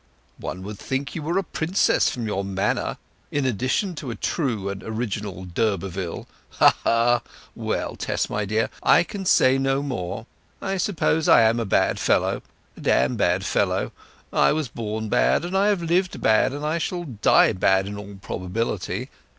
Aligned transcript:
"One 0.39 0.63
would 0.63 0.79
think 0.79 1.13
you 1.13 1.21
were 1.21 1.37
a 1.37 1.43
princess 1.43 2.09
from 2.09 2.25
your 2.25 2.43
manner, 2.43 2.97
in 3.29 3.45
addition 3.45 3.93
to 3.97 4.09
a 4.09 4.15
true 4.15 4.67
and 4.67 4.81
original 4.81 5.45
d'Urberville—ha! 5.45 6.73
ha! 6.83 7.21
Well, 7.53 7.95
Tess, 7.97 8.25
dear, 8.25 8.71
I 8.81 9.03
can 9.03 9.27
say 9.27 9.59
no 9.59 9.83
more. 9.83 10.25
I 10.59 10.77
suppose 10.77 11.27
I 11.27 11.41
am 11.43 11.59
a 11.59 11.65
bad 11.65 11.99
fellow—a 11.99 12.81
damn 12.81 13.15
bad 13.15 13.45
fellow. 13.45 13.91
I 14.33 14.51
was 14.53 14.69
born 14.69 15.07
bad, 15.07 15.45
and 15.45 15.55
I 15.55 15.67
have 15.67 15.83
lived 15.83 16.19
bad, 16.19 16.51
and 16.51 16.65
I 16.65 16.79
shall 16.79 17.03
die 17.03 17.53
bad 17.53 17.85
in 17.85 17.95
all 17.95 18.15
probability. 18.23 19.11